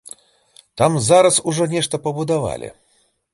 Там 0.81 0.95
зараз 1.09 1.37
ужо 1.51 1.67
нешта 1.75 2.01
пабудавалі. 2.07 2.69